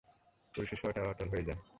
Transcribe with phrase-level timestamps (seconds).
[0.55, 1.61] পরিশেষে এটা অচল হয়ে যায়।